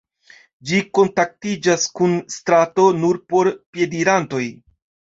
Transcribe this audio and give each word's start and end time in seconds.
Ĝi 0.71 0.79
kontaktiĝas 0.99 1.87
kun 2.01 2.17
strato 2.39 2.89
nur 3.05 3.23
por 3.31 3.55
piedirantoj. 3.75 4.45